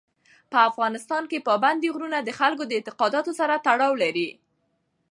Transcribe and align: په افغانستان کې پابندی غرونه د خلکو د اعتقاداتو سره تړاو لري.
په 0.51 0.57
افغانستان 0.69 1.23
کې 1.31 1.45
پابندی 1.47 1.89
غرونه 1.95 2.17
د 2.21 2.29
خلکو 2.39 2.63
د 2.67 2.71
اعتقاداتو 2.77 3.31
سره 3.39 3.53
تړاو 3.65 3.93
لري. 4.03 4.29